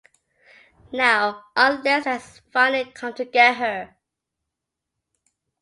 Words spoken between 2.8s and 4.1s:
come to get her.